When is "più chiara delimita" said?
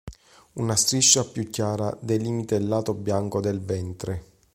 1.25-2.55